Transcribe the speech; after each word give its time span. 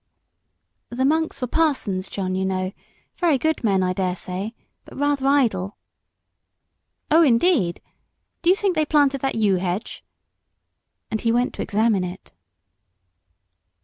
"The 0.89 1.05
monks 1.05 1.41
were 1.41 1.47
parsons, 1.47 2.09
John, 2.09 2.33
you 2.33 2.43
know. 2.43 2.71
Very 3.19 3.37
good 3.37 3.63
men, 3.63 3.83
I 3.83 3.93
dare 3.93 4.15
say, 4.15 4.55
but 4.83 4.97
rather 4.97 5.27
idle." 5.27 5.77
"Oh, 7.11 7.21
indeed. 7.21 7.81
Do 8.41 8.49
you 8.49 8.55
think 8.55 8.75
they 8.75 8.83
planted 8.83 9.21
that 9.21 9.35
yew 9.35 9.57
hedge?" 9.57 10.03
And 11.11 11.21
he 11.21 11.31
went 11.31 11.53
to 11.53 11.61
examine 11.61 12.03
it. 12.03 12.31